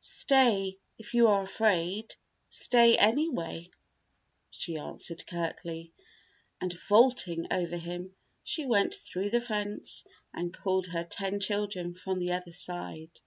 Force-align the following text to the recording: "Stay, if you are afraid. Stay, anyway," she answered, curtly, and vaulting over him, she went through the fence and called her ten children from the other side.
"Stay, 0.00 0.78
if 0.96 1.12
you 1.12 1.26
are 1.28 1.42
afraid. 1.42 2.16
Stay, 2.48 2.96
anyway," 2.96 3.68
she 4.50 4.78
answered, 4.78 5.26
curtly, 5.26 5.92
and 6.62 6.72
vaulting 6.88 7.46
over 7.50 7.76
him, 7.76 8.16
she 8.42 8.64
went 8.64 8.94
through 8.94 9.28
the 9.28 9.38
fence 9.38 10.02
and 10.32 10.54
called 10.54 10.86
her 10.86 11.04
ten 11.04 11.40
children 11.40 11.92
from 11.92 12.18
the 12.20 12.32
other 12.32 12.52
side. 12.52 13.20